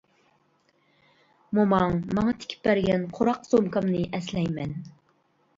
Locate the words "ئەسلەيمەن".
4.21-4.79